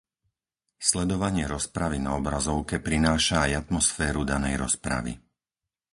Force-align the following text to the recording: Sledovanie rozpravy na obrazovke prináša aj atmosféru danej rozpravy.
Sledovanie 0.89 1.45
rozpravy 1.53 1.97
na 2.05 2.11
obrazovke 2.21 2.75
prináša 2.87 3.37
aj 3.45 3.51
atmosféru 3.69 4.21
danej 4.31 4.55
rozpravy. 4.65 5.13